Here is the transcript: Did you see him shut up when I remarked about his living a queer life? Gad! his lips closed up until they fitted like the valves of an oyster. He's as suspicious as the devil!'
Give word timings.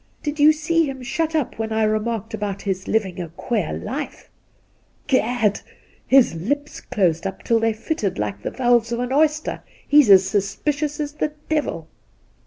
Did 0.23 0.39
you 0.39 0.51
see 0.51 0.87
him 0.89 1.03
shut 1.03 1.35
up 1.35 1.59
when 1.59 1.71
I 1.71 1.83
remarked 1.83 2.33
about 2.33 2.63
his 2.63 2.87
living 2.87 3.21
a 3.21 3.29
queer 3.29 3.71
life? 3.71 4.31
Gad! 5.05 5.61
his 6.07 6.33
lips 6.33 6.81
closed 6.81 7.27
up 7.27 7.41
until 7.41 7.59
they 7.59 7.73
fitted 7.73 8.17
like 8.17 8.41
the 8.41 8.49
valves 8.49 8.91
of 8.91 8.99
an 8.99 9.13
oyster. 9.13 9.61
He's 9.87 10.09
as 10.09 10.25
suspicious 10.27 10.99
as 10.99 11.13
the 11.13 11.33
devil!' 11.49 11.87